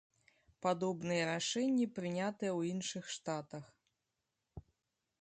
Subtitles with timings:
[0.65, 3.65] Падобныя рашэнні прынятыя ў іншых штатах.